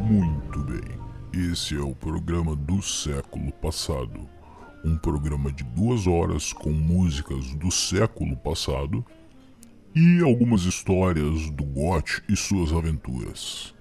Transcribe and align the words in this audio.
Muito 0.00 0.60
bem, 0.64 1.52
esse 1.52 1.76
é 1.76 1.80
o 1.80 1.94
programa 1.94 2.56
do 2.56 2.80
século 2.80 3.52
passado. 3.52 4.41
Um 4.84 4.96
programa 4.96 5.52
de 5.52 5.62
duas 5.62 6.06
horas 6.06 6.52
com 6.52 6.72
músicas 6.72 7.54
do 7.54 7.70
século 7.70 8.36
passado 8.36 9.04
e 9.94 10.20
algumas 10.20 10.62
histórias 10.62 11.48
do 11.50 11.62
GOT 11.64 12.22
e 12.28 12.34
suas 12.34 12.72
aventuras. 12.72 13.72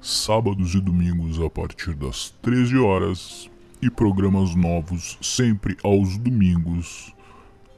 Sábados 0.00 0.74
e 0.74 0.80
domingos 0.80 1.40
a 1.40 1.48
partir 1.48 1.94
das 1.94 2.30
13 2.42 2.76
horas 2.78 3.50
e 3.80 3.88
programas 3.88 4.54
novos 4.56 5.16
sempre 5.22 5.76
aos 5.84 6.16
domingos 6.18 7.14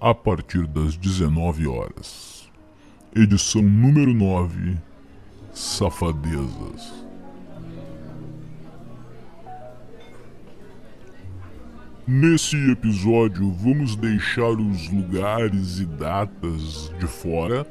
a 0.00 0.14
partir 0.14 0.66
das 0.66 0.96
19 0.96 1.66
horas. 1.66 2.50
Edição 3.14 3.60
número 3.60 4.14
9 4.14 4.78
Safadezas. 5.52 7.11
Nesse 12.14 12.70
episódio, 12.70 13.50
vamos 13.52 13.96
deixar 13.96 14.50
os 14.50 14.86
lugares 14.90 15.78
e 15.78 15.86
datas 15.86 16.92
de 17.00 17.06
fora 17.06 17.64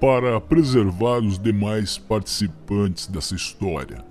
para 0.00 0.40
preservar 0.40 1.18
os 1.18 1.40
demais 1.40 1.98
participantes 1.98 3.08
dessa 3.08 3.34
história. 3.34 4.04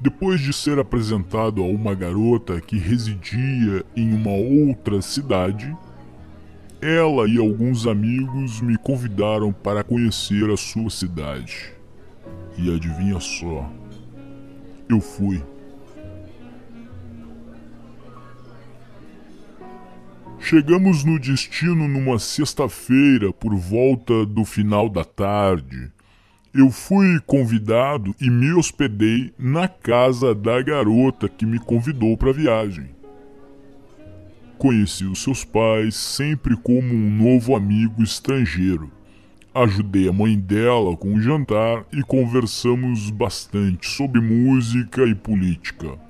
Depois 0.00 0.40
de 0.40 0.52
ser 0.52 0.76
apresentado 0.76 1.62
a 1.62 1.66
uma 1.66 1.94
garota 1.94 2.60
que 2.60 2.76
residia 2.76 3.84
em 3.94 4.12
uma 4.12 4.32
outra 4.32 5.00
cidade, 5.00 5.72
ela 6.82 7.28
e 7.28 7.38
alguns 7.38 7.86
amigos 7.86 8.60
me 8.60 8.76
convidaram 8.76 9.52
para 9.52 9.84
conhecer 9.84 10.50
a 10.50 10.56
sua 10.56 10.90
cidade. 10.90 11.72
E 12.58 12.74
adivinha 12.74 13.20
só, 13.20 13.70
eu 14.88 15.00
fui. 15.00 15.40
Chegamos 20.38 21.02
no 21.02 21.18
destino 21.18 21.88
numa 21.88 22.18
sexta-feira 22.18 23.32
por 23.32 23.54
volta 23.56 24.24
do 24.24 24.44
final 24.44 24.88
da 24.88 25.04
tarde. 25.04 25.90
Eu 26.54 26.70
fui 26.70 27.18
convidado 27.26 28.14
e 28.20 28.30
me 28.30 28.52
hospedei 28.52 29.32
na 29.36 29.66
casa 29.66 30.34
da 30.34 30.62
garota 30.62 31.28
que 31.28 31.44
me 31.44 31.58
convidou 31.58 32.16
para 32.16 32.30
a 32.30 32.34
viagem. 32.34 32.90
Conheci 34.56 35.04
os 35.04 35.22
seus 35.22 35.42
pais 35.42 35.96
sempre 35.96 36.56
como 36.56 36.94
um 36.94 37.10
novo 37.10 37.56
amigo 37.56 38.02
estrangeiro. 38.02 38.90
Ajudei 39.52 40.08
a 40.08 40.12
mãe 40.12 40.38
dela 40.38 40.96
com 40.96 41.14
o 41.14 41.20
jantar 41.20 41.84
e 41.92 42.02
conversamos 42.02 43.10
bastante 43.10 43.88
sobre 43.88 44.20
música 44.20 45.04
e 45.04 45.14
política 45.14 46.05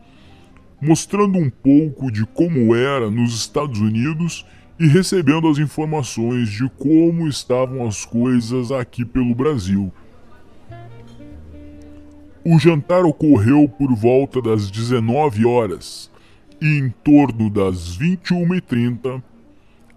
mostrando 0.81 1.39
um 1.39 1.49
pouco 1.49 2.11
de 2.11 2.25
como 2.27 2.75
era 2.75 3.11
nos 3.11 3.35
Estados 3.35 3.81
Unidos 3.81 4.45
e 4.79 4.87
recebendo 4.87 5.49
as 5.49 5.59
informações 5.59 6.51
de 6.51 6.69
como 6.79 7.27
estavam 7.27 7.87
as 7.87 8.05
coisas 8.05 8.71
aqui 8.71 9.05
pelo 9.05 9.35
Brasil. 9.35 9.93
O 12.45 12.59
jantar 12.59 13.05
ocorreu 13.05 13.69
por 13.69 13.95
volta 13.95 14.41
das 14.41 14.71
19 14.71 15.47
horas 15.47 16.11
e 16.61 16.79
em 16.79 16.91
torno 16.91 17.51
das 17.51 17.99
21h30 17.99 19.23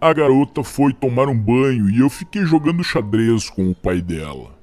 a 0.01 0.13
garota 0.13 0.63
foi 0.63 0.94
tomar 0.94 1.28
um 1.28 1.38
banho 1.38 1.89
e 1.89 2.00
eu 2.00 2.09
fiquei 2.09 2.45
jogando 2.45 2.84
xadrez 2.84 3.50
com 3.50 3.69
o 3.69 3.75
pai 3.75 4.01
dela. 4.01 4.57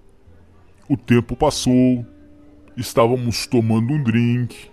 O 0.89 0.97
tempo 0.97 1.37
passou, 1.37 2.07
estávamos 2.77 3.47
tomando 3.47 3.93
um 3.93 4.03
drink 4.03 4.71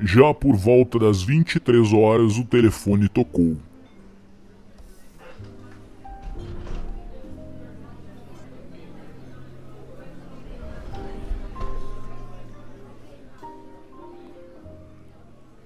já 0.00 0.34
por 0.34 0.56
volta 0.56 0.98
das 0.98 1.22
23 1.22 1.92
horas, 1.92 2.36
o 2.36 2.44
telefone 2.44 3.08
tocou. 3.08 3.56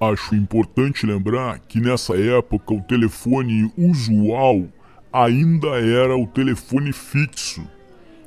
Acho 0.01 0.37
importante 0.37 1.05
lembrar 1.05 1.59
que 1.59 1.81
nessa 1.81 2.17
época 2.17 2.73
o 2.73 2.81
telefone 2.83 3.73
usual 3.77 4.69
ainda 5.13 5.71
era 5.81 6.17
o 6.17 6.25
telefone 6.25 6.93
fixo 6.93 7.67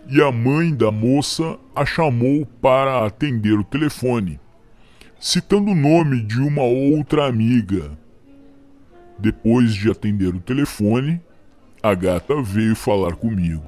e 0.10 0.22
a 0.22 0.30
mãe 0.34 0.76
da 0.76 0.92
moça 0.92 1.58
a 1.74 1.86
chamou 1.86 2.46
para 2.62 3.06
atender 3.06 3.58
o 3.58 3.64
telefone 3.64 4.41
citando 5.22 5.70
o 5.70 5.76
nome 5.76 6.20
de 6.20 6.42
uma 6.42 6.64
outra 6.64 7.28
amiga. 7.28 7.92
Depois 9.20 9.72
de 9.76 9.92
atender 9.92 10.34
o 10.34 10.40
telefone, 10.40 11.22
a 11.82 11.94
gata 11.94 12.42
veio 12.42 12.76
falar 12.76 13.16
comigo. 13.16 13.64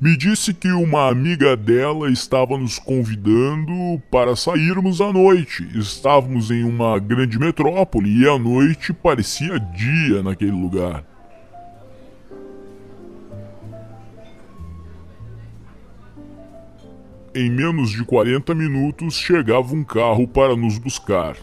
Me 0.00 0.16
disse 0.16 0.52
que 0.52 0.68
uma 0.72 1.08
amiga 1.08 1.56
dela 1.56 2.10
estava 2.10 2.58
nos 2.58 2.80
convidando 2.80 4.02
para 4.10 4.34
sairmos 4.34 5.00
à 5.00 5.12
noite. 5.12 5.66
Estávamos 5.78 6.50
em 6.50 6.64
uma 6.64 6.98
grande 6.98 7.38
metrópole 7.38 8.10
e 8.10 8.28
a 8.28 8.36
noite 8.36 8.92
parecia 8.92 9.58
dia 9.60 10.20
naquele 10.22 10.50
lugar. 10.50 11.04
Em 17.38 17.50
menos 17.50 17.90
de 17.90 18.02
40 18.02 18.54
minutos 18.54 19.18
chegava 19.18 19.74
um 19.74 19.84
carro 19.84 20.26
para 20.26 20.56
nos 20.56 20.78
buscar. 20.78 21.36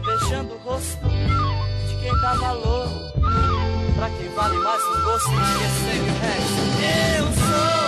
Tô 0.00 0.18
beijando 0.18 0.54
o 0.54 0.58
rosto 0.58 1.08
de 1.88 1.96
quem 2.00 2.20
dá 2.20 2.34
valor. 2.34 2.88
Pra 3.96 4.10
quem 4.10 4.28
vale 4.30 4.58
mais 4.58 4.82
um 4.82 5.04
gosto 5.04 5.30
do 5.30 5.36
que 5.36 5.68
cem 5.84 6.02
mil 6.02 6.14
réis. 6.20 7.18
Eu 7.18 7.24
sou. 7.26 7.79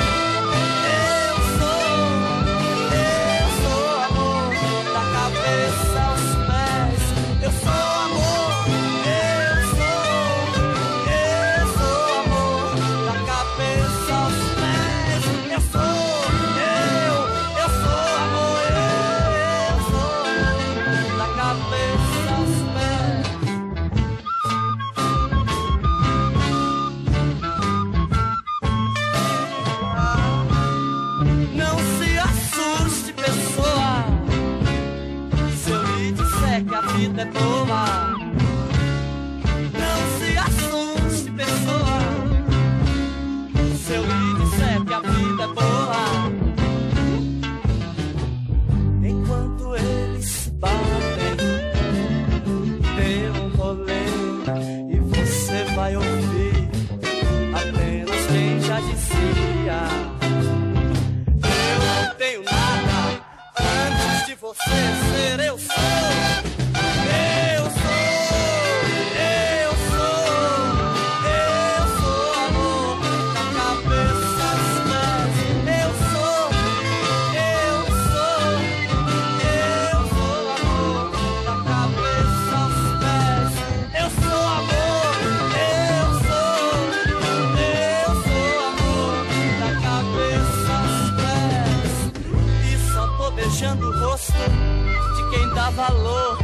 dá 95.62 95.70
valor 95.70 96.38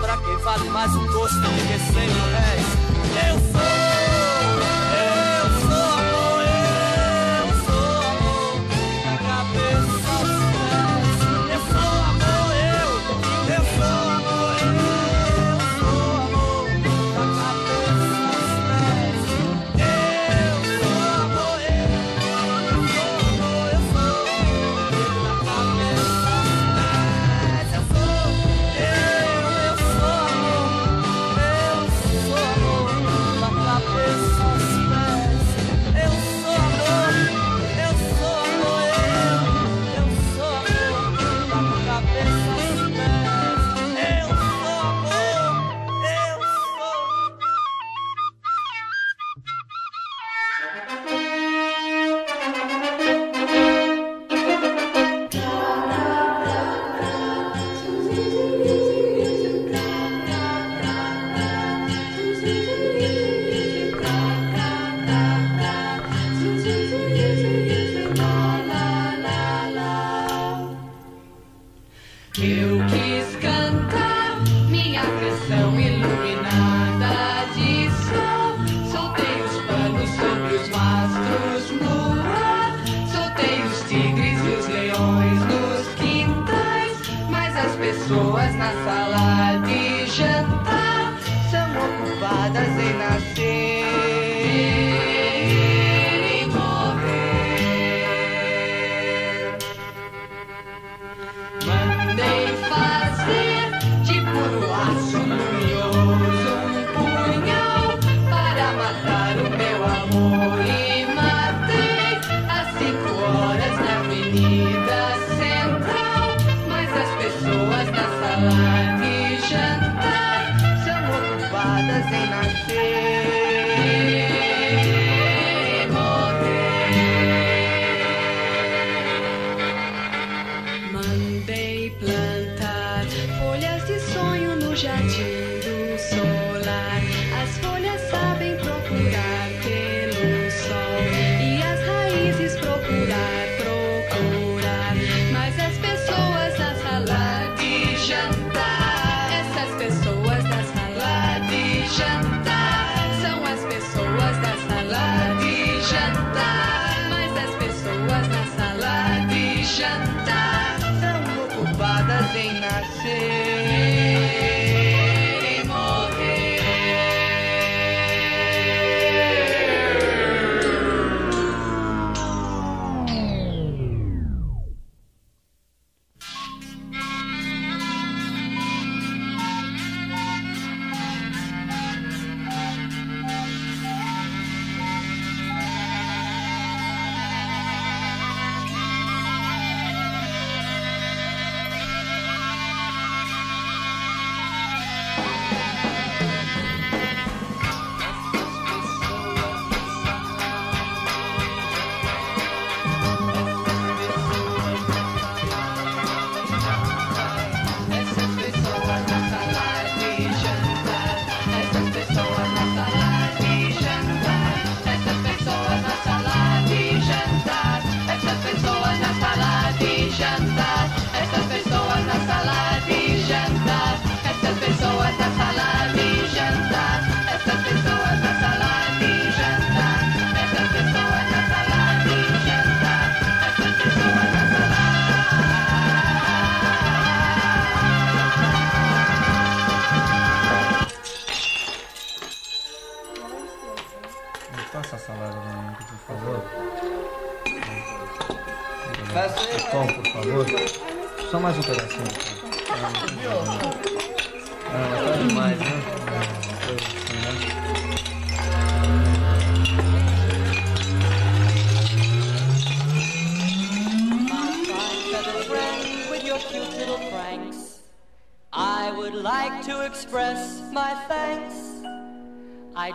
pra 0.00 0.16
quem 0.18 0.36
vale 0.36 0.70
mais 0.70 0.94
um 0.94 1.06
gosto 1.08 1.40
de 1.40 1.60
que 1.66 1.92
100 1.92 2.06
mil. 2.06 2.24
Eu 3.28 3.38
sou. 3.50 4.03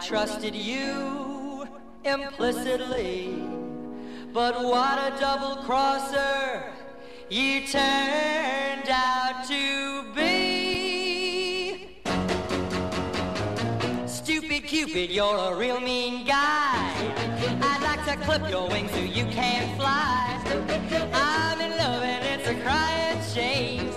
Trusted 0.02 0.56
you 0.56 1.68
implicitly, 2.06 3.44
but 4.34 4.64
what 4.64 4.98
a 4.98 5.20
double 5.20 5.58
crosser 5.64 6.64
you 7.30 7.68
turned 7.68 8.90
out 8.90 9.46
to 9.48 10.14
be. 10.14 12.00
Stupid 14.06 14.64
Cupid, 14.64 15.10
you're 15.10 15.36
a 15.36 15.56
real 15.56 15.82
mean 15.82 16.26
guy. 16.26 16.94
I'd 17.62 17.82
like 17.84 18.06
to 18.06 18.16
clip 18.26 18.50
your 18.50 18.70
wings 18.70 18.92
so 18.92 19.00
you 19.00 19.26
can't 19.26 19.78
fly. 19.78 20.42
I'm 21.14 21.60
in 21.60 21.78
love 21.78 22.04
and 22.04 22.40
it's 22.40 22.48
a 22.48 22.56
crying 22.62 23.22
shame. 23.34 23.92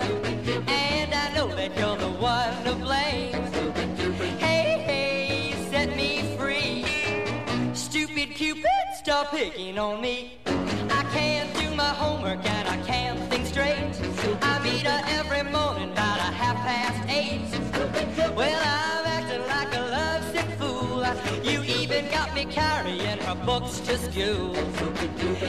And 0.68 1.14
I 1.14 1.32
know 1.34 1.48
that 1.54 1.76
you're 1.78 1.96
the 1.96 2.10
one 2.18 2.64
to 2.64 2.74
blame. 2.74 3.31
Stop 9.02 9.32
picking 9.32 9.78
on 9.78 10.00
me. 10.00 10.38
I 10.46 11.02
can't 11.12 11.52
do 11.56 11.74
my 11.74 11.88
homework 11.88 12.44
and 12.48 12.68
I 12.68 12.76
can't 12.86 13.18
think 13.30 13.46
straight. 13.46 13.76
I 14.42 14.60
meet 14.62 14.86
her 14.86 15.02
every 15.06 15.42
morning 15.42 15.90
about 15.90 16.18
a 16.18 16.30
half 16.30 16.56
past 16.58 17.10
eight. 17.10 17.42
Well, 18.36 18.62
I'm 18.64 19.04
acting 19.06 19.44
like 19.48 19.74
a 19.74 19.82
lovesick 19.90 20.48
fool. 20.56 21.04
You 21.42 21.64
even 21.64 22.08
got 22.12 22.32
me 22.32 22.44
carrying 22.44 23.18
her 23.18 23.34
books 23.44 23.80
to 23.80 23.98
school. 23.98 24.54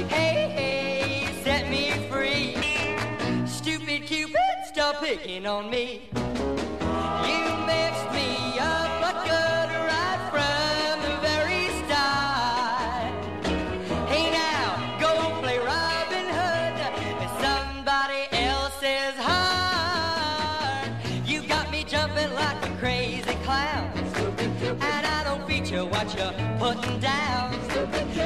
Hey, 0.08 0.50
hey, 0.58 1.44
set 1.44 1.70
me 1.70 1.92
free. 2.10 2.56
Stupid 3.46 4.08
Cupid, 4.08 4.36
stop 4.66 5.00
picking 5.00 5.46
on 5.46 5.70
me. 5.70 6.10
You 6.12 7.44
mixed 7.68 8.03
I 25.76 25.84
what 25.86 26.16
you're 26.16 26.60
putting 26.60 27.00
down. 27.00 27.52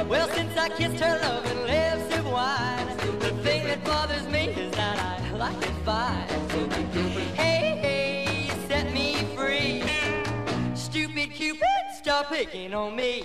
Well, 0.08 0.28
since 0.28 0.54
I 0.56 0.68
kissed 0.68 1.00
her 1.02 1.18
loving 1.22 1.62
lips 1.62 2.18
of 2.18 2.30
wine, 2.30 2.86
the 3.20 3.30
thing 3.42 3.66
that 3.68 3.82
bothers 3.84 4.28
me 4.28 4.48
is 4.48 4.72
that 4.72 4.98
I 4.98 5.36
like 5.36 5.56
it 5.62 5.74
fine. 5.84 6.28
Hey, 7.34 7.78
hey, 7.80 8.50
set 8.68 8.92
me 8.92 9.14
free. 9.34 9.82
Stupid 10.74 11.32
Cupid, 11.32 11.62
stop 11.94 12.28
picking 12.28 12.74
on 12.74 12.94
me. 12.94 13.24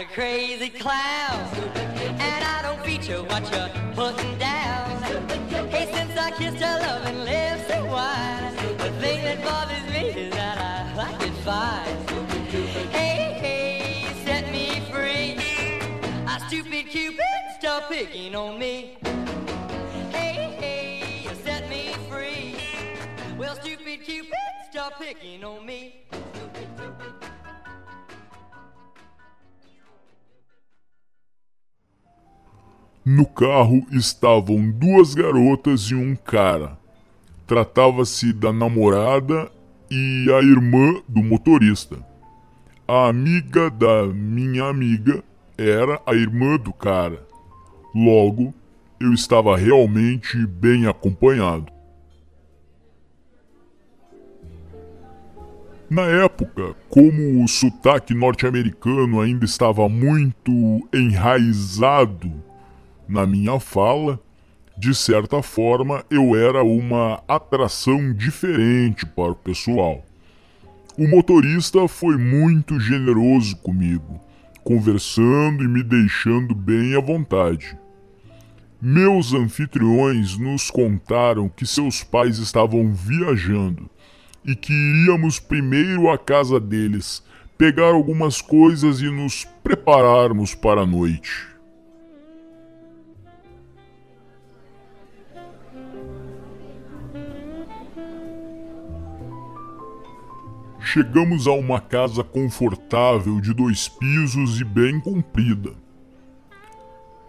A 0.00 0.04
crazy 0.14 0.70
clown. 0.70 1.46
And 1.74 2.42
I 2.42 2.62
don't 2.62 2.82
feature 2.82 3.22
what 3.24 3.42
you're 3.52 3.68
putting 3.94 4.38
down. 4.38 5.02
Hey, 5.68 5.92
since 5.92 6.16
I 6.16 6.30
kissed 6.30 6.56
her 6.56 6.80
loving 6.80 7.18
lips 7.18 7.68
and 7.68 7.86
wine, 7.90 8.56
the 8.78 8.90
thing 8.98 9.22
that 9.24 9.44
bothers 9.44 9.86
me 9.92 10.08
is 10.08 10.32
that 10.32 10.56
I 10.56 10.94
like 10.96 11.20
it 11.20 11.34
fine. 11.44 11.96
Hey, 12.90 13.36
hey, 13.44 14.06
set 14.24 14.50
me 14.50 14.80
free. 14.90 15.36
A 16.26 16.40
stupid 16.48 16.86
Cupid, 16.88 17.20
stop 17.58 17.90
picking 17.90 18.34
on 18.34 18.58
me. 18.58 18.96
Hey, 20.12 20.56
hey, 20.62 21.28
set 21.44 21.68
me 21.68 21.92
free. 22.08 22.56
Well, 23.36 23.54
stupid 23.56 24.02
Cupid, 24.04 24.32
stop 24.70 24.98
picking 24.98 25.44
on 25.44 25.66
me. 25.66 26.06
No 33.04 33.24
carro 33.24 33.86
estavam 33.92 34.70
duas 34.70 35.14
garotas 35.14 35.84
e 35.84 35.94
um 35.94 36.14
cara. 36.14 36.78
Tratava-se 37.46 38.30
da 38.30 38.52
namorada 38.52 39.50
e 39.90 40.26
a 40.30 40.42
irmã 40.42 41.00
do 41.08 41.22
motorista. 41.22 41.96
A 42.86 43.08
amiga 43.08 43.70
da 43.70 44.06
minha 44.06 44.64
amiga 44.64 45.24
era 45.56 45.98
a 46.04 46.14
irmã 46.14 46.58
do 46.58 46.74
cara. 46.74 47.26
Logo, 47.94 48.52
eu 49.00 49.14
estava 49.14 49.56
realmente 49.56 50.46
bem 50.46 50.86
acompanhado. 50.86 51.72
Na 55.88 56.02
época, 56.02 56.76
como 56.90 57.42
o 57.42 57.48
sotaque 57.48 58.12
norte-americano 58.12 59.22
ainda 59.22 59.46
estava 59.46 59.88
muito 59.88 60.86
enraizado 60.92 62.49
na 63.10 63.26
minha 63.26 63.58
fala, 63.58 64.20
de 64.78 64.94
certa 64.94 65.42
forma 65.42 66.04
eu 66.08 66.36
era 66.36 66.62
uma 66.62 67.20
atração 67.26 68.14
diferente 68.14 69.04
para 69.04 69.32
o 69.32 69.34
pessoal. 69.34 70.04
O 70.96 71.08
motorista 71.08 71.88
foi 71.88 72.16
muito 72.16 72.78
generoso 72.78 73.56
comigo, 73.56 74.20
conversando 74.62 75.64
e 75.64 75.68
me 75.68 75.82
deixando 75.82 76.54
bem 76.54 76.96
à 76.96 77.00
vontade. 77.00 77.76
Meus 78.80 79.34
anfitriões 79.34 80.38
nos 80.38 80.70
contaram 80.70 81.48
que 81.48 81.66
seus 81.66 82.04
pais 82.04 82.38
estavam 82.38 82.94
viajando 82.94 83.90
e 84.44 84.54
que 84.54 84.72
iríamos 84.72 85.40
primeiro 85.40 86.08
à 86.08 86.16
casa 86.16 86.60
deles, 86.60 87.22
pegar 87.58 87.92
algumas 87.92 88.40
coisas 88.40 89.00
e 89.00 89.10
nos 89.10 89.44
prepararmos 89.62 90.54
para 90.54 90.82
a 90.82 90.86
noite. 90.86 91.49
Chegamos 100.92 101.46
a 101.46 101.52
uma 101.52 101.80
casa 101.80 102.24
confortável 102.24 103.40
de 103.40 103.54
dois 103.54 103.88
pisos 103.88 104.60
e 104.60 104.64
bem 104.64 104.98
comprida. 104.98 105.70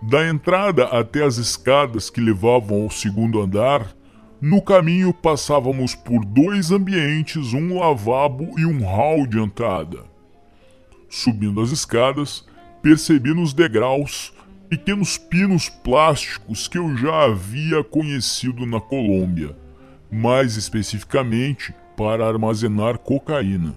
Da 0.02 0.28
entrada 0.28 0.86
até 0.86 1.24
as 1.24 1.38
escadas 1.38 2.10
que 2.10 2.20
levavam 2.20 2.82
ao 2.82 2.90
segundo 2.90 3.40
andar, 3.40 3.96
no 4.42 4.64
caminho 4.64 5.14
passávamos 5.14 5.94
por 5.94 6.26
dois 6.26 6.72
ambientes, 6.72 7.54
um 7.54 7.78
lavabo 7.78 8.60
e 8.60 8.66
um 8.66 8.84
hall 8.84 9.28
de 9.28 9.38
entrada. 9.38 10.06
Subindo 11.08 11.62
as 11.62 11.70
escadas, 11.70 12.44
percebi 12.82 13.32
nos 13.32 13.54
degraus 13.54 14.34
pequenos 14.70 15.20
pinos 15.20 15.70
plásticos 15.70 16.68
que 16.68 16.80
eu 16.80 16.98
já 16.98 17.26
havia 17.26 17.84
conhecido 17.84 18.66
na 18.66 18.82
Colômbia, 18.82 19.56
mais 20.12 20.58
especificamente 20.58 21.76
para 21.96 22.28
armazenar 22.28 22.98
cocaína. 22.98 23.76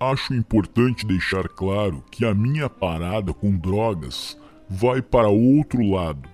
Acho 0.00 0.34
importante 0.34 1.06
deixar 1.06 1.48
claro 1.48 2.02
que 2.10 2.24
a 2.24 2.34
minha 2.34 2.68
parada 2.68 3.32
com 3.32 3.56
drogas 3.56 4.36
vai 4.68 5.00
para 5.00 5.28
outro 5.28 5.80
lado. 5.88 6.28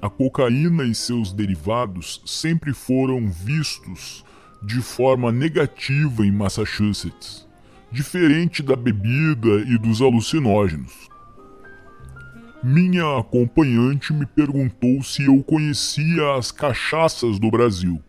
A 0.00 0.08
cocaína 0.08 0.84
e 0.84 0.94
seus 0.94 1.30
derivados 1.30 2.22
sempre 2.24 2.72
foram 2.72 3.28
vistos 3.28 4.24
de 4.62 4.80
forma 4.80 5.30
negativa 5.30 6.24
em 6.24 6.32
Massachusetts, 6.32 7.46
diferente 7.94 8.60
da 8.60 8.74
bebida 8.74 9.62
e 9.68 9.78
dos 9.78 10.02
alucinógenos. 10.02 10.92
Minha 12.60 13.20
acompanhante 13.20 14.12
me 14.12 14.26
perguntou 14.26 15.00
se 15.04 15.22
eu 15.24 15.40
conhecia 15.44 16.34
as 16.34 16.50
cachaças 16.50 17.38
do 17.38 17.48
Brasil. 17.52 18.02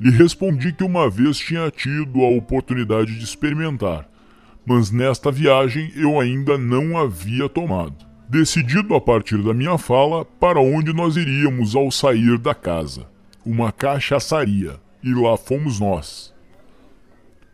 Lhe 0.00 0.10
respondi 0.10 0.72
que 0.72 0.84
uma 0.84 1.10
vez 1.10 1.38
tinha 1.38 1.68
tido 1.72 2.22
a 2.22 2.28
oportunidade 2.28 3.18
de 3.18 3.24
experimentar, 3.24 4.08
mas 4.64 4.92
nesta 4.92 5.32
viagem 5.32 5.90
eu 5.96 6.20
ainda 6.20 6.56
não 6.56 6.96
havia 6.96 7.48
tomado. 7.48 8.06
Decidido 8.28 8.94
a 8.94 9.00
partir 9.00 9.42
da 9.42 9.52
minha 9.52 9.76
fala 9.76 10.24
para 10.24 10.60
onde 10.60 10.92
nós 10.92 11.16
iríamos 11.16 11.74
ao 11.74 11.90
sair 11.90 12.38
da 12.38 12.54
casa. 12.54 13.08
Uma 13.44 13.72
cachaçaria. 13.72 14.76
E 15.02 15.14
lá 15.14 15.36
fomos 15.36 15.80
nós. 15.80 16.35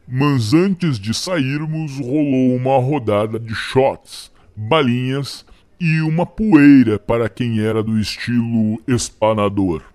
Mas 0.08 0.52
antes 0.52 0.98
de 0.98 1.14
sairmos, 1.14 1.98
rolou 1.98 2.56
uma 2.56 2.78
rodada 2.78 3.38
de 3.38 3.54
shots, 3.54 4.30
balinhas 4.54 5.44
e 5.80 6.00
uma 6.00 6.26
poeira 6.26 6.98
para 6.98 7.28
quem 7.28 7.60
era 7.60 7.82
do 7.82 7.98
estilo 7.98 8.80
espanador. 8.86 9.91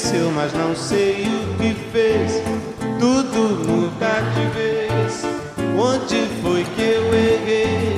Aconteceu, 0.00 0.30
mas 0.32 0.52
não 0.54 0.74
sei 0.74 1.26
o 1.26 1.56
que 1.58 1.74
fez. 1.92 2.42
Tudo 2.98 3.66
muda 3.66 4.20
de 4.34 4.46
vez. 4.58 5.22
Onde 5.78 6.26
foi 6.42 6.64
que 6.64 6.82
eu 6.82 7.14
errei? 7.14 7.96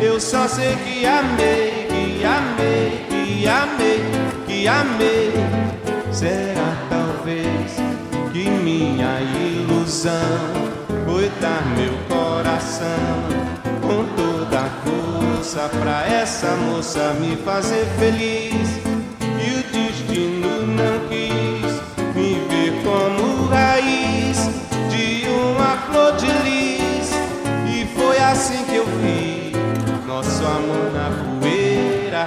Eu 0.00 0.20
só 0.20 0.46
sei 0.46 0.76
que 0.76 1.06
amei, 1.06 1.86
que 1.88 2.24
amei, 2.24 3.06
que 3.08 3.48
amei, 3.48 4.04
que 4.46 4.68
amei. 4.68 5.32
Será 6.12 6.76
talvez 6.88 7.76
que 8.32 8.48
minha 8.48 9.20
ilusão 9.20 10.12
foi 11.06 11.30
dar 11.40 11.62
meu 11.76 11.94
coração 12.08 12.86
com 13.80 14.04
toda 14.16 14.60
a 14.60 14.70
força 14.84 15.68
pra 15.80 16.06
essa 16.06 16.54
moça 16.56 17.14
me 17.14 17.36
fazer 17.36 17.86
feliz. 17.98 18.77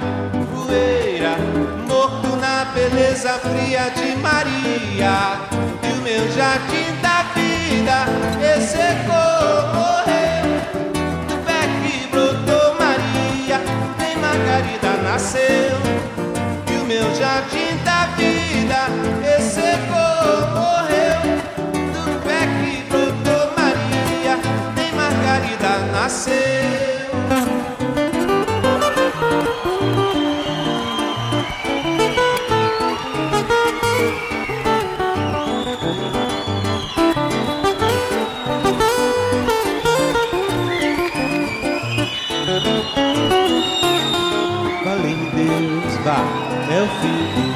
poeira, 0.54 1.36
morto 1.86 2.36
na 2.36 2.64
beleza 2.66 3.38
fria 3.40 3.90
de 3.90 4.16
Maria. 4.16 5.38
E 5.82 5.92
o 5.92 6.02
meu 6.02 6.32
jardim 6.32 6.94
da 7.02 7.24
vida 7.34 8.06
ressecou, 8.40 9.74
morreu. 9.74 10.46
Do 11.28 11.36
pé 11.44 11.60
que 11.82 12.06
brotou 12.08 12.74
Maria, 12.78 13.60
nem 13.98 14.16
Margarida 14.16 15.02
nasceu. 15.02 15.76
E 16.70 16.76
o 16.80 16.84
meu 16.84 17.14
jardim 17.14 17.76
da 17.84 18.06
vida 18.16 18.88
ressecou, 19.20 20.48
morreu. 20.54 21.20
Do 21.92 22.20
pé 22.24 22.40
que 22.46 22.82
brotou 22.88 23.52
Maria, 23.56 24.38
nem 24.76 24.92
Margarida 24.92 25.78
nasceu. 25.92 26.91
É 47.04 47.48
o 47.48 47.51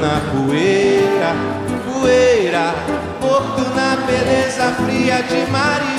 na 0.00 0.20
poeira, 0.30 1.34
poeira, 1.84 2.74
morto 3.20 3.74
na 3.74 3.96
beleza 4.06 4.72
fria 4.84 5.22
de 5.22 5.50
Maria. 5.50 5.91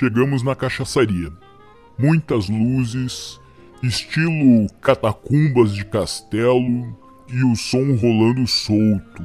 Chegamos 0.00 0.42
na 0.42 0.54
cachaçaria. 0.54 1.30
Muitas 1.98 2.48
luzes, 2.48 3.38
estilo 3.82 4.66
catacumbas 4.80 5.74
de 5.74 5.84
castelo 5.84 6.96
e 7.28 7.44
o 7.44 7.54
som 7.54 7.94
rolando 7.96 8.46
solto. 8.46 9.22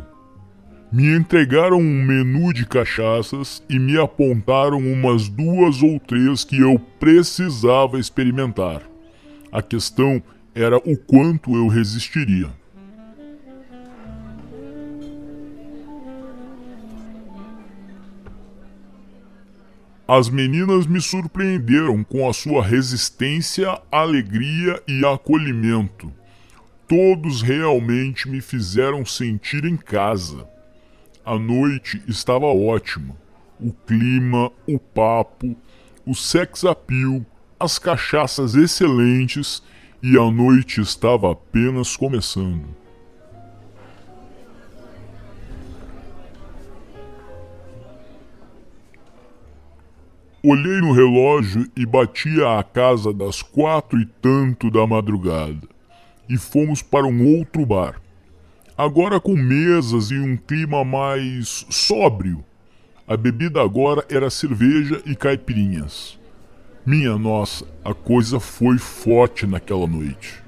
Me 0.91 1.15
entregaram 1.15 1.77
um 1.77 2.03
menu 2.03 2.51
de 2.51 2.65
cachaças 2.65 3.63
e 3.69 3.79
me 3.79 3.97
apontaram 3.97 4.79
umas 4.79 5.29
duas 5.29 5.81
ou 5.81 5.97
três 5.97 6.43
que 6.43 6.59
eu 6.59 6.77
precisava 6.99 7.97
experimentar. 7.97 8.81
A 9.53 9.61
questão 9.61 10.21
era 10.53 10.75
o 10.75 10.97
quanto 10.97 11.55
eu 11.55 11.69
resistiria. 11.69 12.49
As 20.07 20.29
meninas 20.29 20.85
me 20.85 21.01
surpreenderam 21.01 22.03
com 22.03 22.29
a 22.29 22.33
sua 22.33 22.63
resistência, 22.63 23.81
alegria 23.91 24.79
e 24.87 25.03
acolhimento. 25.03 26.13
Todos 26.87 27.41
realmente 27.41 28.29
me 28.29 28.39
fizeram 28.39 29.03
sentir 29.03 29.65
em 29.65 29.75
casa. 29.75 30.47
A 31.25 31.39
noite 31.39 32.03
estava 32.07 32.45
ótima. 32.45 33.17
O 33.59 33.73
clima, 33.73 34.51
o 34.67 34.77
papo, 34.77 35.55
o 36.05 36.13
sex 36.13 36.63
appeal, 36.65 37.25
as 37.59 37.79
cachaças 37.79 38.53
excelentes 38.53 39.63
e 40.03 40.19
a 40.19 40.29
noite 40.29 40.81
estava 40.81 41.31
apenas 41.31 41.97
começando. 41.97 42.67
Olhei 50.47 50.79
no 50.79 50.91
relógio 50.91 51.67
e 51.75 51.87
batia 51.87 52.59
a 52.59 52.63
casa 52.63 53.11
das 53.11 53.41
quatro 53.41 53.99
e 53.99 54.05
tanto 54.05 54.69
da 54.69 54.85
madrugada. 54.85 55.67
E 56.29 56.37
fomos 56.37 56.83
para 56.83 57.07
um 57.07 57.39
outro 57.39 57.65
bar. 57.65 57.99
Agora 58.77 59.19
com 59.19 59.35
mesas 59.35 60.11
e 60.11 60.19
um 60.19 60.37
clima 60.37 60.85
mais 60.85 61.65
sóbrio. 61.71 62.45
A 63.07 63.17
bebida 63.17 63.59
agora 63.59 64.05
era 64.07 64.29
cerveja 64.29 65.01
e 65.03 65.15
caipirinhas. 65.15 66.19
Minha 66.85 67.17
nossa, 67.17 67.65
a 67.83 67.95
coisa 67.95 68.39
foi 68.39 68.77
forte 68.77 69.47
naquela 69.47 69.87
noite. 69.87 70.43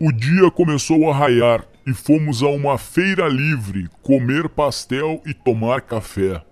O 0.00 0.10
dia 0.10 0.50
começou 0.50 1.08
a 1.08 1.16
raiar 1.16 1.64
e 1.86 1.94
fomos 1.94 2.42
a 2.42 2.48
uma 2.48 2.76
feira 2.76 3.28
livre 3.28 3.88
comer 4.02 4.48
pastel 4.48 5.22
e 5.24 5.32
tomar 5.32 5.82
café. 5.82 6.42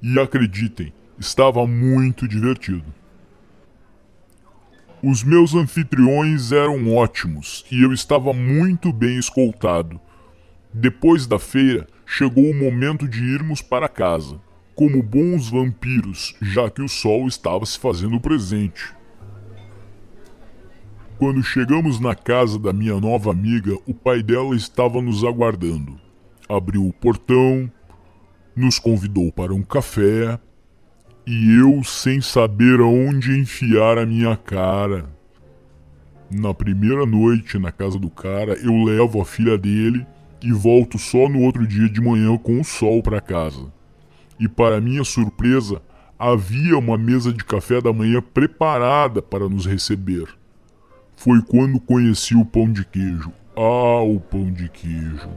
E 0.00 0.20
acreditem, 0.20 0.92
estava 1.18 1.66
muito 1.66 2.28
divertido. 2.28 2.84
Os 5.02 5.24
meus 5.24 5.52
anfitriões 5.52 6.52
eram 6.52 6.94
ótimos 6.94 7.66
e 7.72 7.82
eu 7.82 7.92
estava 7.92 8.32
muito 8.32 8.92
bem 8.92 9.18
escoltado. 9.18 10.00
Depois 10.72 11.26
da 11.26 11.40
feira, 11.40 11.88
chegou 12.06 12.44
o 12.44 12.54
momento 12.54 13.08
de 13.08 13.20
irmos 13.20 13.62
para 13.62 13.88
casa, 13.88 14.40
como 14.76 15.02
bons 15.02 15.50
vampiros, 15.50 16.36
já 16.40 16.70
que 16.70 16.82
o 16.82 16.88
sol 16.88 17.26
estava 17.26 17.66
se 17.66 17.80
fazendo 17.80 18.20
presente. 18.20 18.94
Quando 21.24 21.42
chegamos 21.42 21.98
na 21.98 22.14
casa 22.14 22.58
da 22.58 22.70
minha 22.70 23.00
nova 23.00 23.30
amiga, 23.30 23.78
o 23.86 23.94
pai 23.94 24.22
dela 24.22 24.54
estava 24.54 25.00
nos 25.00 25.24
aguardando. 25.24 25.98
Abriu 26.46 26.86
o 26.86 26.92
portão, 26.92 27.72
nos 28.54 28.78
convidou 28.78 29.32
para 29.32 29.54
um 29.54 29.62
café 29.62 30.38
e 31.26 31.58
eu 31.58 31.82
sem 31.82 32.20
saber 32.20 32.78
aonde 32.78 33.40
enfiar 33.40 33.96
a 33.96 34.04
minha 34.04 34.36
cara. 34.36 35.08
Na 36.30 36.52
primeira 36.52 37.06
noite 37.06 37.58
na 37.58 37.72
casa 37.72 37.98
do 37.98 38.10
cara, 38.10 38.52
eu 38.62 38.84
levo 38.84 39.18
a 39.18 39.24
filha 39.24 39.56
dele 39.56 40.06
e 40.42 40.52
volto 40.52 40.98
só 40.98 41.26
no 41.26 41.40
outro 41.40 41.66
dia 41.66 41.88
de 41.88 42.02
manhã 42.02 42.36
com 42.36 42.60
o 42.60 42.64
sol 42.64 43.02
para 43.02 43.18
casa. 43.18 43.72
E 44.38 44.46
para 44.46 44.78
minha 44.78 45.04
surpresa, 45.04 45.80
havia 46.18 46.76
uma 46.76 46.98
mesa 46.98 47.32
de 47.32 47.42
café 47.42 47.80
da 47.80 47.94
manhã 47.94 48.20
preparada 48.20 49.22
para 49.22 49.48
nos 49.48 49.64
receber 49.64 50.43
foi 51.24 51.40
quando 51.40 51.80
conheci 51.80 52.36
o 52.36 52.44
pão 52.44 52.70
de 52.70 52.84
queijo. 52.84 53.32
Ah, 53.56 54.02
o 54.02 54.20
pão 54.20 54.52
de 54.52 54.68
queijo! 54.68 55.30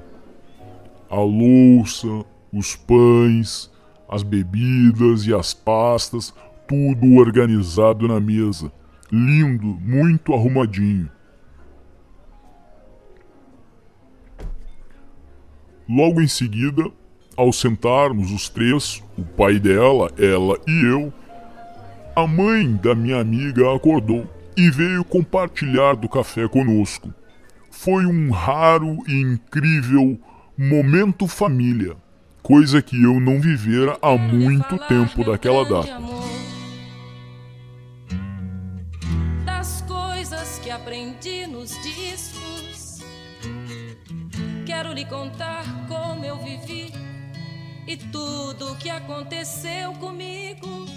A 1.09 1.15
louça, 1.15 2.25
os 2.51 2.75
pães, 2.75 3.71
as 4.09 4.21
bebidas 4.21 5.25
e 5.25 5.33
as 5.33 5.53
pastas, 5.53 6.33
tudo 6.67 7.15
organizado 7.15 8.05
na 8.05 8.19
mesa. 8.19 8.69
Lindo, 9.09 9.65
muito 9.65 10.33
arrumadinho. 10.33 11.09
Logo 15.87 16.19
em 16.19 16.27
seguida, 16.27 16.91
ao 17.37 17.53
sentarmos 17.53 18.33
os 18.33 18.49
três, 18.49 19.01
o 19.17 19.23
pai 19.23 19.57
dela, 19.57 20.11
ela 20.17 20.59
e 20.67 20.85
eu, 20.85 21.13
a 22.13 22.27
mãe 22.27 22.75
da 22.75 22.93
minha 22.93 23.21
amiga 23.21 23.73
acordou 23.73 24.27
e 24.57 24.71
veio 24.71 25.05
compartilhar 25.05 25.95
do 25.95 26.09
café 26.09 26.47
conosco. 26.47 27.13
Foi 27.69 28.07
um 28.07 28.31
raro 28.31 28.97
e 29.07 29.21
incrível 29.21 30.19
momento 30.57 31.27
família, 31.27 31.95
coisa 32.41 32.81
que 32.81 33.01
eu 33.01 33.19
não 33.19 33.39
vivera 33.39 33.99
há 34.01 34.17
muito 34.17 34.79
tempo 34.87 35.23
daquela 35.23 35.63
data. 35.63 36.01
Das 39.45 39.83
coisas 39.83 40.57
que 40.63 40.71
aprendi 40.71 41.45
nos 41.45 41.69
discos, 41.83 43.03
quero 44.65 44.91
lhe 44.91 45.05
contar 45.05 45.63
como 45.87 46.25
eu 46.25 46.37
vivi 46.37 46.91
e 47.85 47.95
tudo 47.95 48.71
o 48.71 48.75
que 48.77 48.89
aconteceu 48.89 49.93
comigo 49.93 50.96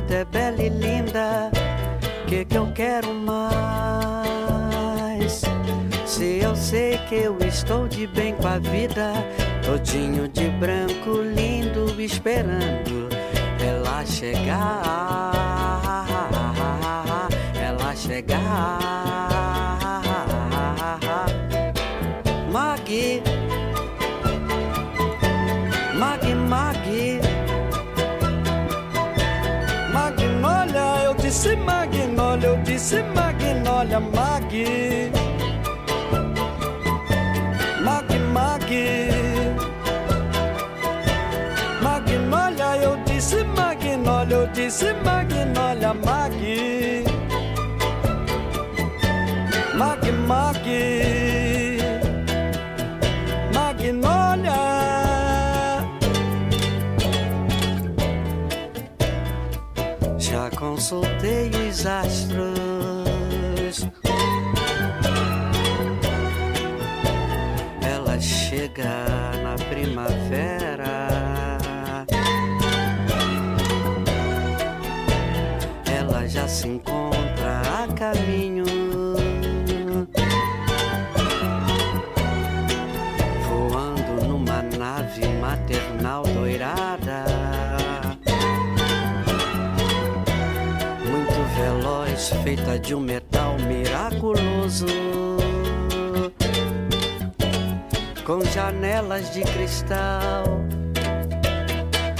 that 0.00 0.23
Disse 44.74 44.92
Magnólia, 45.04 45.94
Mag. 45.94 46.32
Mag, 49.76 50.02
Mag. 50.26 50.66
Magnólia. 53.54 54.62
Já 60.18 60.50
consultei 60.58 61.52
os 61.70 61.86
astros. 61.86 62.56
Ela 67.80 68.18
chega 68.18 69.13
de 92.84 92.94
um 92.94 93.00
metal 93.00 93.56
miraculoso 93.66 94.86
com 98.26 98.44
janelas 98.44 99.32
de 99.32 99.40
cristal 99.42 100.44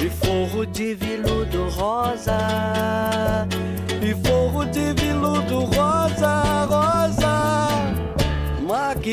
e 0.02 0.08
forro 0.08 0.64
de 0.64 0.94
veludo 0.94 1.68
rosa 1.68 2.38
e 4.00 4.14
forro 4.26 4.64
de 4.64 4.94
veludo 4.94 5.60
rosa, 5.60 6.64
rosa. 6.64 7.68
Mag, 8.66 9.04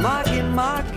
mag, 0.00 0.42
mag, 0.54 0.95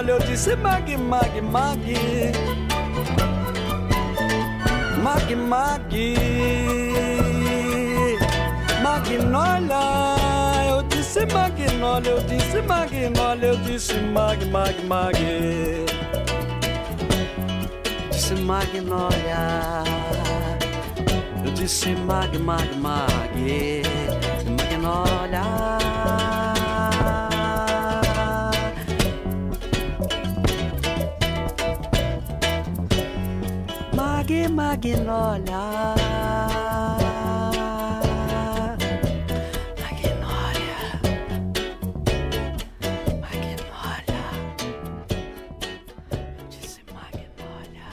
magnólia, 0.00 0.12
eu 0.12 0.18
disse 0.20 0.56
mag, 0.56 0.96
mag, 0.96 1.42
mag. 1.42 1.78
Mag, 5.02 5.36
mag, 5.36 5.80
magnólia. 8.82 9.80
Eu 10.68 10.82
disse 10.84 11.26
magnólia, 11.26 12.10
eu 12.10 12.20
disse 12.22 12.62
magnólia, 12.62 13.46
eu 13.46 13.56
disse 13.56 13.94
mag, 14.00 14.44
mag, 14.46 14.84
mag. 14.84 15.16
Disse 18.10 18.34
magnólia. 18.34 19.84
Eu 21.44 21.52
disse 21.52 21.94
mag, 21.94 22.38
mag, 22.38 22.76
mag. 22.76 24.29
Mag, 34.70 34.86
Magnolia. 34.86 35.96
Magnolia. 39.80 40.80
Magnolia. 43.20 44.22
Eu 46.12 46.46
disse 46.48 46.80
Magnolia. 46.94 47.90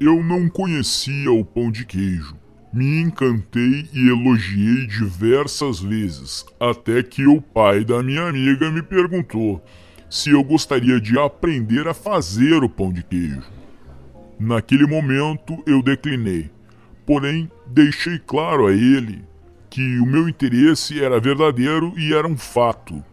Eu 0.00 0.22
não 0.24 0.48
conhecia 0.48 1.30
o 1.30 1.44
pão 1.44 1.70
de 1.70 1.84
queijo. 1.84 2.39
Me 2.72 3.00
encantei 3.00 3.88
e 3.92 4.08
elogiei 4.08 4.86
diversas 4.86 5.80
vezes, 5.80 6.46
até 6.60 7.02
que 7.02 7.26
o 7.26 7.40
pai 7.40 7.84
da 7.84 8.00
minha 8.00 8.28
amiga 8.28 8.70
me 8.70 8.80
perguntou 8.80 9.60
se 10.08 10.30
eu 10.30 10.44
gostaria 10.44 11.00
de 11.00 11.18
aprender 11.18 11.88
a 11.88 11.94
fazer 11.94 12.62
o 12.62 12.68
pão 12.68 12.92
de 12.92 13.02
queijo. 13.02 13.42
Naquele 14.38 14.86
momento 14.86 15.60
eu 15.66 15.82
declinei, 15.82 16.48
porém 17.04 17.50
deixei 17.66 18.20
claro 18.20 18.68
a 18.68 18.72
ele 18.72 19.24
que 19.68 19.98
o 19.98 20.06
meu 20.06 20.28
interesse 20.28 21.02
era 21.02 21.20
verdadeiro 21.20 21.92
e 21.96 22.14
era 22.14 22.26
um 22.26 22.36
fato. 22.36 23.04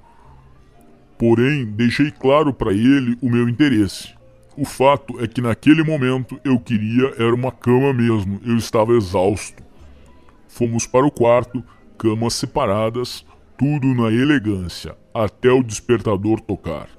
Porém, 1.18 1.66
deixei 1.66 2.12
claro 2.12 2.54
para 2.54 2.72
ele 2.72 3.18
o 3.22 3.30
meu 3.30 3.50
interesse. 3.50 4.17
O 4.58 4.66
fato 4.66 5.24
é 5.24 5.28
que 5.28 5.40
naquele 5.40 5.84
momento 5.84 6.40
eu 6.44 6.60
queria 6.60 7.14
era 7.20 7.36
uma 7.36 7.52
cama 7.52 7.94
mesmo, 7.94 8.42
eu 8.44 8.58
estava 8.58 8.94
exausto. 8.94 9.62
Fomos 10.48 10.88
para 10.88 11.06
o 11.06 11.12
quarto, 11.12 11.64
camas 11.96 12.34
separadas, 12.34 13.24
tudo 13.56 13.94
na 13.94 14.12
elegância, 14.12 14.98
até 15.14 15.52
o 15.52 15.62
despertador 15.62 16.40
tocar. 16.42 16.90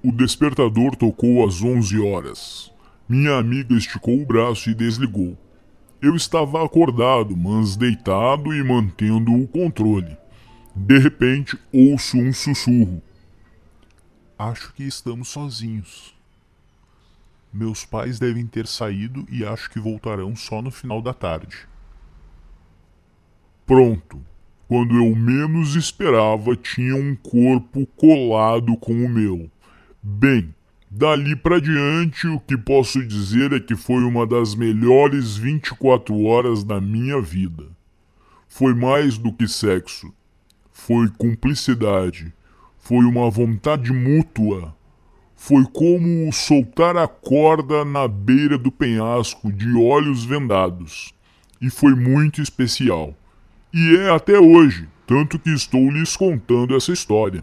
O 0.00 0.12
despertador 0.12 0.94
tocou 0.94 1.44
às 1.44 1.60
11 1.60 2.00
horas. 2.00 2.72
Minha 3.08 3.36
amiga 3.38 3.74
esticou 3.74 4.20
o 4.20 4.24
braço 4.24 4.70
e 4.70 4.74
desligou. 4.74 5.36
Eu 6.00 6.14
estava 6.14 6.64
acordado, 6.64 7.36
mas 7.36 7.74
deitado 7.74 8.54
e 8.54 8.62
mantendo 8.62 9.34
o 9.34 9.48
controle. 9.48 10.16
De 10.72 10.98
repente, 10.98 11.58
ouço 11.72 12.16
um 12.16 12.32
sussurro. 12.32 13.02
Acho 14.38 14.74
que 14.74 14.82
estamos 14.84 15.28
sozinhos. 15.28 16.14
Meus 17.50 17.86
pais 17.86 18.18
devem 18.18 18.46
ter 18.46 18.66
saído 18.66 19.24
e 19.30 19.42
acho 19.42 19.70
que 19.70 19.80
voltarão 19.80 20.36
só 20.36 20.60
no 20.60 20.70
final 20.70 21.00
da 21.00 21.14
tarde. 21.14 21.66
Pronto. 23.64 24.22
Quando 24.68 24.94
eu 24.94 25.16
menos 25.16 25.74
esperava, 25.74 26.54
tinha 26.54 26.94
um 26.96 27.16
corpo 27.16 27.86
colado 27.96 28.76
com 28.76 28.92
o 28.92 29.08
meu. 29.08 29.50
Bem, 30.02 30.54
dali 30.90 31.34
para 31.34 31.58
diante, 31.58 32.26
o 32.26 32.38
que 32.38 32.58
posso 32.58 33.06
dizer 33.06 33.54
é 33.54 33.60
que 33.60 33.74
foi 33.74 34.04
uma 34.04 34.26
das 34.26 34.54
melhores 34.54 35.36
24 35.36 36.20
horas 36.24 36.62
da 36.62 36.78
minha 36.78 37.22
vida. 37.22 37.64
Foi 38.46 38.74
mais 38.74 39.16
do 39.16 39.32
que 39.32 39.48
sexo. 39.48 40.12
Foi 40.70 41.08
cumplicidade. 41.08 42.34
Foi 42.86 43.04
uma 43.04 43.28
vontade 43.28 43.92
mútua. 43.92 44.72
Foi 45.34 45.64
como 45.72 46.32
soltar 46.32 46.96
a 46.96 47.08
corda 47.08 47.84
na 47.84 48.06
beira 48.06 48.56
do 48.56 48.70
penhasco 48.70 49.52
de 49.52 49.76
olhos 49.76 50.24
vendados. 50.24 51.12
E 51.60 51.68
foi 51.68 51.96
muito 51.96 52.40
especial. 52.40 53.12
E 53.74 53.96
é 53.96 54.14
até 54.14 54.38
hoje, 54.38 54.88
tanto 55.04 55.36
que 55.36 55.50
estou 55.50 55.90
lhes 55.90 56.16
contando 56.16 56.76
essa 56.76 56.92
história. 56.92 57.42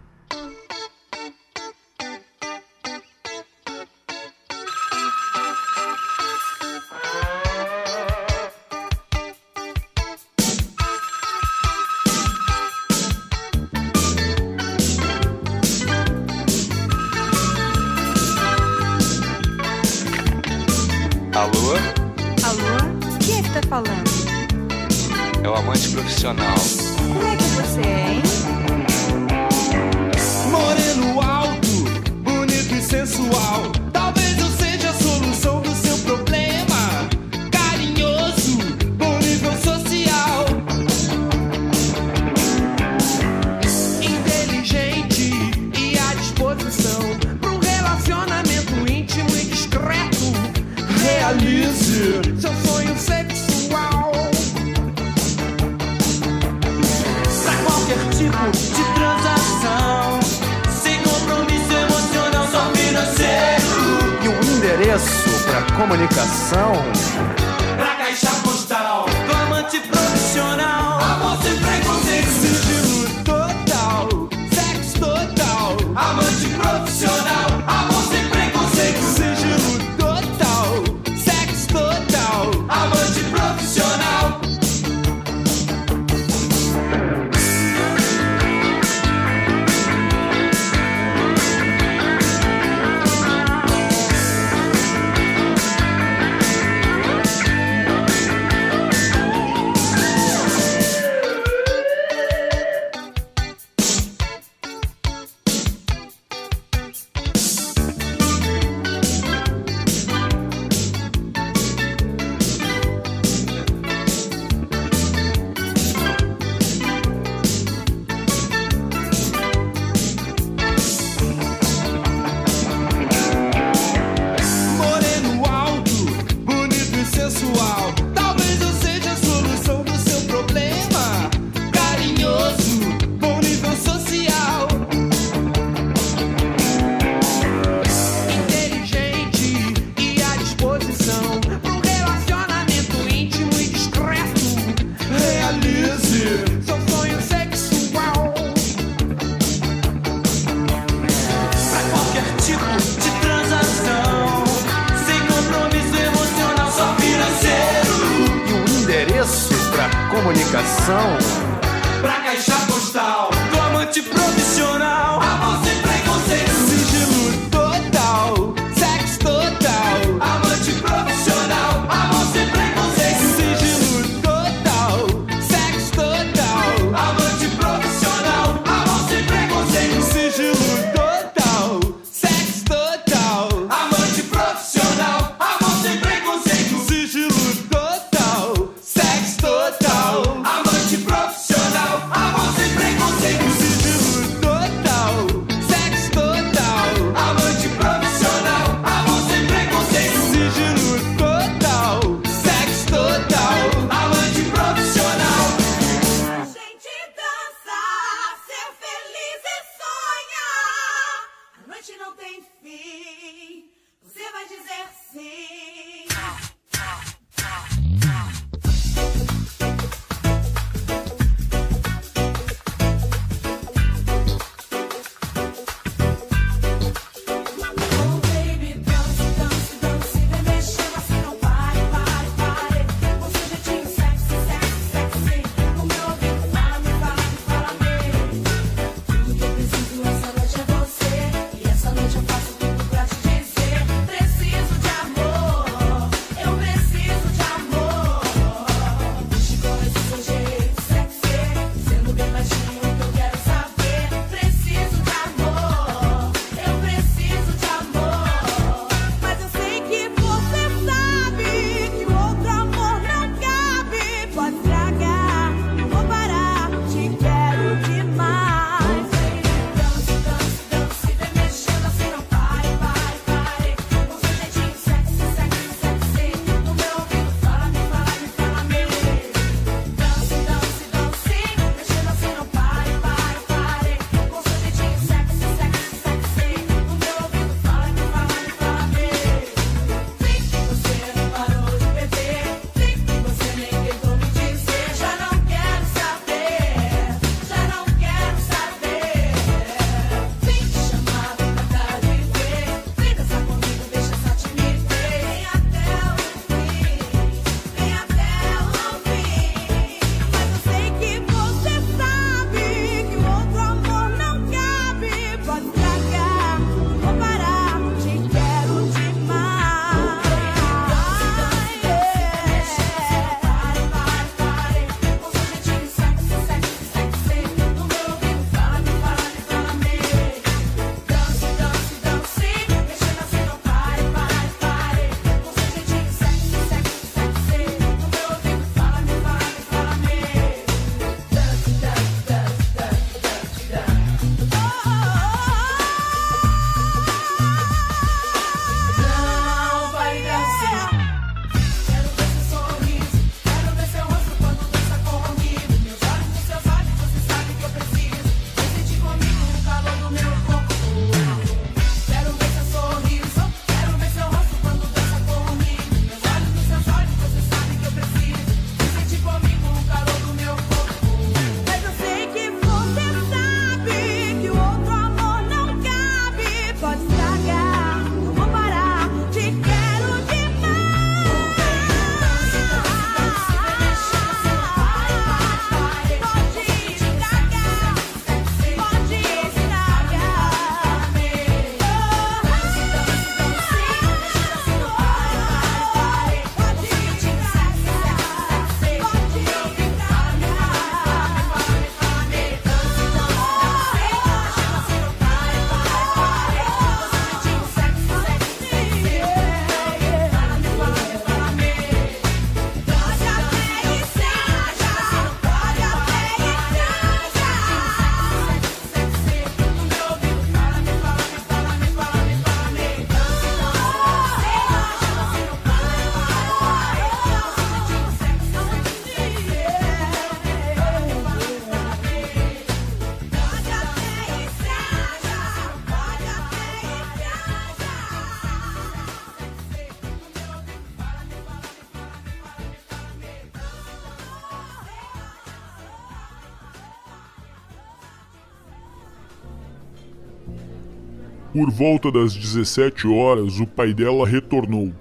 Por 451.63 451.71
volta 451.71 452.11
das 452.11 452.35
17 452.35 453.07
horas, 453.07 453.61
o 453.61 453.65
pai 453.65 453.93
dela 453.93 454.27
retornou 454.27 454.91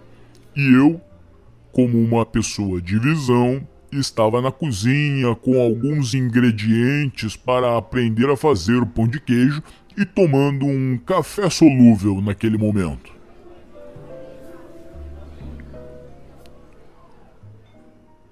e 0.55 0.75
eu, 0.77 1.01
como 1.73 1.99
uma 1.99 2.25
pessoa 2.25 2.81
de 2.81 2.97
visão, 3.01 3.67
estava 3.91 4.41
na 4.41 4.53
cozinha 4.53 5.35
com 5.35 5.61
alguns 5.61 6.15
ingredientes 6.15 7.35
para 7.35 7.77
aprender 7.77 8.31
a 8.31 8.37
fazer 8.37 8.77
o 8.77 8.87
pão 8.87 9.09
de 9.09 9.19
queijo 9.19 9.61
e 9.97 10.07
tomando 10.07 10.65
um 10.65 10.97
café 11.05 11.51
solúvel 11.51 12.21
naquele 12.21 12.57
momento. 12.57 13.13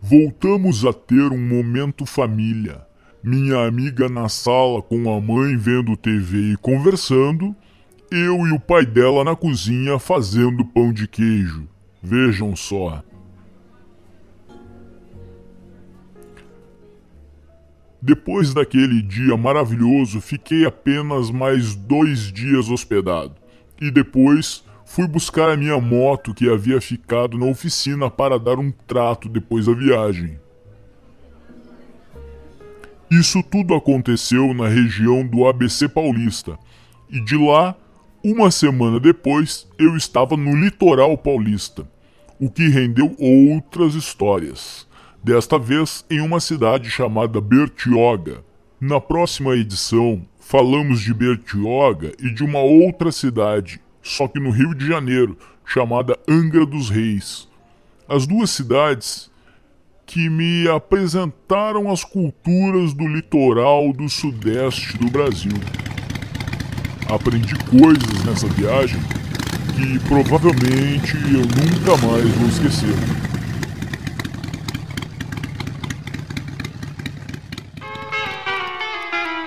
Voltamos 0.01 0.85
a 0.85 0.93
ter 0.93 1.33
um 1.33 1.49
momento 1.49 2.07
família. 2.07 2.81
Minha 3.25 3.67
amiga 3.67 4.09
na 4.09 4.29
sala 4.29 4.81
com 4.81 5.13
a 5.13 5.21
mãe 5.21 5.57
vendo 5.57 5.97
TV 5.97 6.53
e 6.53 6.57
conversando, 6.59 7.57
eu 8.11 8.47
e 8.47 8.53
o 8.53 8.59
pai 8.59 8.85
dela 8.85 9.23
na 9.23 9.37
cozinha 9.37 9.99
fazendo 9.99 10.65
pão 10.65 10.93
de 10.93 11.07
queijo. 11.07 11.69
Vejam 12.03 12.57
só. 12.57 13.03
Depois 18.03 18.55
daquele 18.55 19.03
dia 19.03 19.37
maravilhoso, 19.37 20.21
fiquei 20.21 20.65
apenas 20.65 21.31
mais 21.31 21.75
dois 21.75 22.33
dias 22.33 22.71
hospedado. 22.71 23.35
E 23.81 23.91
depois 23.91 24.65
fui 24.87 25.07
buscar 25.07 25.51
a 25.51 25.57
minha 25.57 25.79
moto 25.79 26.35
que 26.35 26.49
havia 26.51 26.81
ficado 26.81 27.39
na 27.39 27.47
oficina 27.47 28.11
para 28.11 28.39
dar 28.39 28.59
um 28.59 28.73
trato 28.73 29.29
depois 29.29 29.67
da 29.67 29.75
viagem. 29.75 30.39
Isso 33.11 33.43
tudo 33.43 33.75
aconteceu 33.75 34.55
na 34.55 34.69
região 34.69 35.27
do 35.27 35.47
ABC 35.47 35.89
Paulista, 35.89 36.59
e 37.11 37.21
de 37.21 37.37
lá, 37.37 37.75
uma 38.23 38.51
semana 38.51 39.01
depois, 39.01 39.67
eu 39.79 39.97
estava 39.97 40.37
no 40.37 40.55
litoral 40.55 41.17
paulista, 41.17 41.89
o 42.39 42.51
que 42.51 42.69
rendeu 42.69 43.17
outras 43.19 43.95
histórias 43.95 44.87
desta 45.23 45.59
vez 45.59 46.05
em 46.11 46.21
uma 46.21 46.41
cidade 46.41 46.91
chamada 46.91 47.41
Bertioga. 47.41 48.43
Na 48.81 49.01
próxima 49.01 49.55
edição, 49.55 50.23
falamos 50.39 51.01
de 51.01 51.13
Bertioga 51.13 52.13
e 52.19 52.33
de 52.33 52.43
uma 52.43 52.61
outra 52.61 53.13
cidade, 53.13 53.81
só 54.03 54.27
que 54.27 54.41
no 54.41 54.51
Rio 54.51 54.75
de 54.75 54.87
Janeiro, 54.87 55.37
chamada 55.65 56.19
Angra 56.29 56.65
dos 56.65 56.91
Reis. 56.91 57.49
As 58.09 58.27
duas 58.27 58.51
cidades 58.51 59.31
que 60.07 60.29
me 60.29 60.69
apresentaram 60.69 61.91
as 61.91 62.03
culturas 62.03 62.93
do 62.93 63.07
litoral 63.07 63.93
do 63.93 64.09
sudeste 64.09 64.99
do 64.99 65.09
Brasil. 65.09 65.53
Aprendi 67.13 67.57
coisas 67.69 68.25
nessa 68.25 68.47
viagem 68.47 69.01
que 69.75 69.99
provavelmente 70.09 71.17
eu 71.25 71.41
nunca 71.41 72.07
mais 72.07 72.29
vou 72.37 72.49
esquecer. 72.49 72.95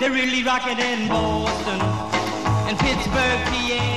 Really 0.01 0.41
in 0.41 1.07
Boston 1.07 1.80
and 2.70 2.78
Pittsburgh, 2.78 3.39
PA, 3.45 3.92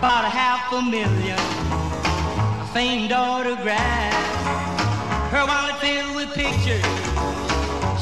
about 0.00 0.24
a 0.24 0.30
half 0.30 0.72
a 0.72 0.80
million 0.80 1.36
famed 2.72 3.12
autographs. 3.12 4.16
Her 5.30 5.44
wallet 5.44 5.76
filled 5.76 6.16
with 6.16 6.32
pictures. 6.32 6.82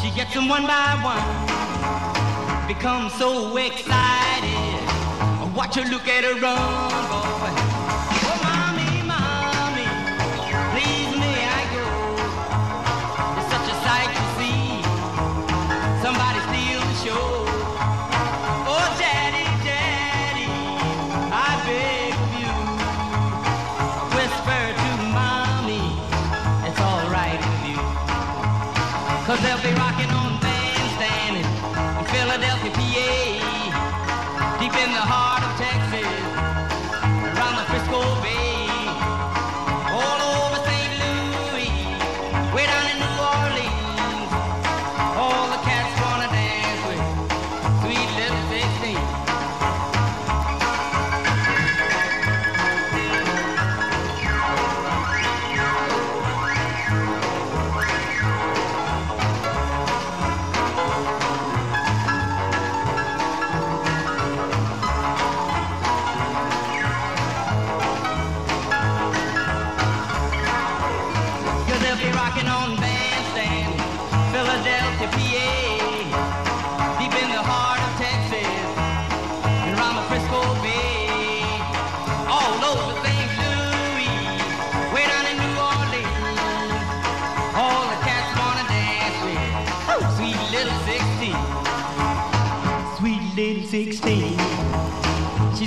She 0.00 0.08
gets 0.14 0.32
them 0.32 0.48
one 0.48 0.64
by 0.64 0.94
one. 1.02 2.68
Becomes 2.68 3.12
so 3.14 3.56
excited. 3.56 4.78
I 5.42 5.52
watch 5.56 5.74
her 5.74 5.90
look 5.90 6.06
at 6.06 6.22
her 6.22 6.38
run, 6.40 7.64
boy. 7.64 7.67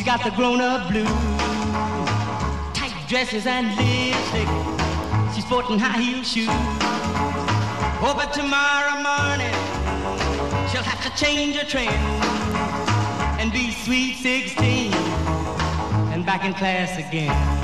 She's 0.02 0.08
got 0.08 0.24
the 0.24 0.32
grown-up 0.32 0.90
blues, 0.90 1.08
tight 2.74 2.92
dresses 3.08 3.46
and 3.46 3.68
lipstick. 3.78 4.48
She's 5.36 5.46
sporting 5.46 5.78
high 5.78 6.02
heel 6.02 6.24
shoes. 6.24 6.48
Oh, 8.02 8.16
but 8.18 8.34
tomorrow 8.34 8.98
morning 8.98 9.54
she'll 10.72 10.82
have 10.82 11.04
to 11.06 11.24
change 11.24 11.56
her 11.58 11.66
trend 11.66 11.94
and 13.40 13.52
be 13.52 13.70
sweet 13.70 14.16
16 14.16 14.92
and 16.12 16.26
back 16.26 16.46
in 16.46 16.56
class 16.56 16.98
again. 16.98 17.61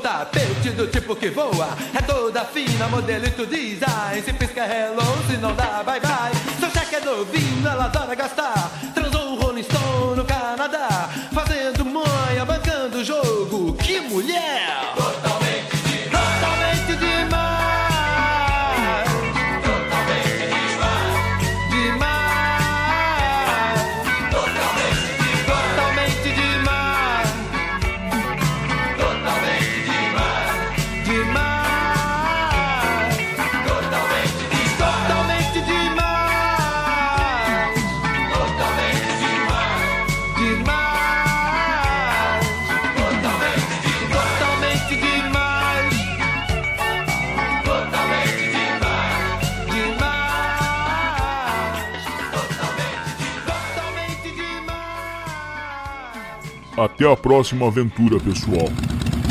Tá 0.00 0.26
peixe 0.26 0.70
tipo 0.90 1.14
que 1.16 1.30
voa. 1.30 1.68
É 1.94 2.02
toda 2.02 2.44
fina, 2.44 2.88
modelito 2.88 3.46
design. 3.46 4.22
Se 4.22 4.32
pisca 4.32 4.62
é 4.62 4.88
hello, 4.88 5.02
se 5.28 5.36
não 5.36 5.54
dá, 5.54 5.82
bye 5.84 6.00
bye. 6.00 6.32
Seu 6.58 6.70
cheque 6.70 6.96
é 6.96 7.00
novinho, 7.00 7.68
ela 7.68 7.84
adora 7.84 8.14
gastar. 8.14 8.70
Transou 8.94 9.32
um 9.32 9.36
Rolling 9.36 9.62
Stone 9.62 10.16
no 10.16 10.24
Canadá, 10.24 11.08
fazendo 11.32 11.84
manha, 11.84 12.44
bancando 12.44 12.98
o 12.98 13.04
jogo. 13.04 13.74
Que 13.74 14.00
mulher! 14.00 14.95
Até 56.76 57.10
a 57.10 57.16
próxima 57.16 57.66
aventura, 57.66 58.20
pessoal. 58.20 58.68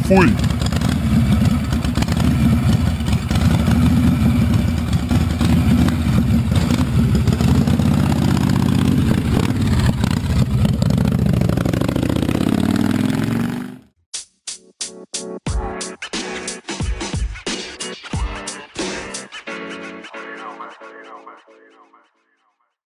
Fui! 0.08 0.55